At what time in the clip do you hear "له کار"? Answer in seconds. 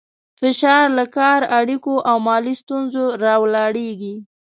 0.97-1.39